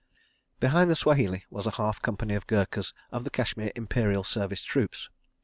Behind 0.59 0.89
the 0.89 0.95
Swahili 0.95 1.45
was 1.51 1.67
a 1.67 1.75
half 1.75 2.01
company 2.01 2.33
of 2.33 2.47
Gurkhas 2.47 2.91
of 3.11 3.23
the 3.23 3.29
Kashmir 3.29 3.71
Imperial 3.75 4.23
Service 4.23 4.63
Troops. 4.63 5.11